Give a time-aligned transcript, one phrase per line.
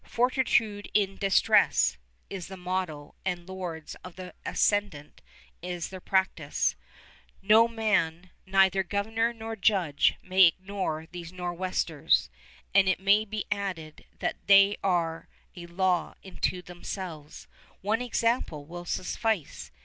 [0.03, 1.95] "Fortitude in Distress"
[2.27, 5.21] is the motto and lords of the ascendant
[5.61, 6.75] is their practice.
[7.43, 12.31] No man, neither governor nor judge, may ignore these Nor'westers,
[12.73, 14.05] and it may be added
[14.47, 17.45] they are a law unto themselves.
[17.81, 19.69] One example will suffice.